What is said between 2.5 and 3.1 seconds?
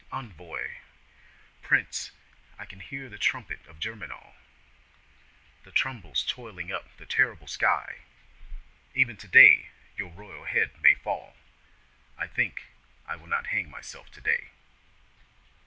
I can hear